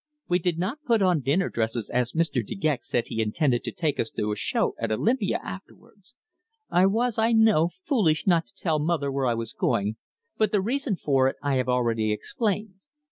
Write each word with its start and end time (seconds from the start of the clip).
We 0.27 0.39
did 0.39 0.57
not 0.57 0.79
put 0.83 1.03
on 1.03 1.19
dinner 1.21 1.47
dresses 1.47 1.91
as 1.91 2.13
Mr. 2.13 2.43
De 2.43 2.55
Gex 2.55 2.89
said 2.89 3.03
he 3.05 3.21
intended 3.21 3.63
to 3.65 3.71
take 3.71 3.99
us 3.99 4.09
to 4.09 4.31
a 4.31 4.35
show 4.35 4.73
at 4.79 4.91
Olympia 4.91 5.39
afterwards. 5.43 6.15
I 6.71 6.87
was, 6.87 7.19
I 7.19 7.33
know, 7.33 7.69
foolish 7.87 8.25
not 8.25 8.47
to 8.47 8.53
tell 8.55 8.79
mother 8.79 9.11
where 9.11 9.27
I 9.27 9.35
was 9.35 9.53
going, 9.53 9.97
but 10.39 10.51
the 10.51 10.59
reason 10.59 10.95
for 10.95 11.27
it 11.27 11.35
I 11.43 11.53
have 11.57 11.69
already 11.69 12.11
explained. 12.11 12.79